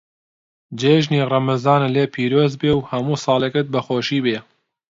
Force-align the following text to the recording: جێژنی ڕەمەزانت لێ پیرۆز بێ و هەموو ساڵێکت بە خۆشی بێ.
جێژنی 0.79 1.27
ڕەمەزانت 1.31 1.89
لێ 1.95 2.03
پیرۆز 2.13 2.53
بێ 2.61 2.71
و 2.75 2.85
هەموو 2.91 3.21
ساڵێکت 3.25 3.67
بە 3.73 3.79
خۆشی 3.85 4.19
بێ. 4.25 4.37